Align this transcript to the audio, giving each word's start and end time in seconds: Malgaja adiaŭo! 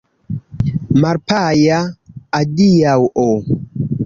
Malgaja 1.03 1.77
adiaŭo! 2.39 3.29